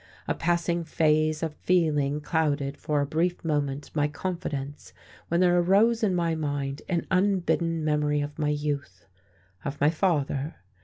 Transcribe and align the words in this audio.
A 0.27 0.33
passing 0.33 0.83
phase 0.83 1.43
of 1.43 1.53
feeling 1.53 2.21
clouded 2.21 2.75
for 2.75 3.01
a 3.01 3.05
brief 3.05 3.45
moment 3.45 3.91
my 3.93 4.07
confidence 4.07 4.93
when 5.27 5.41
there 5.41 5.59
arose 5.59 6.01
in 6.03 6.15
my 6.15 6.33
mind 6.33 6.81
an 6.89 7.05
unbidden 7.11 7.85
memory 7.85 8.19
of 8.21 8.39
my 8.39 8.49
youth, 8.49 9.05
of 9.63 9.79
my 9.79 9.91
father. 9.91 10.55